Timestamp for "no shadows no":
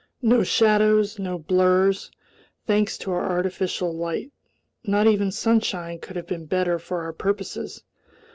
0.23-1.37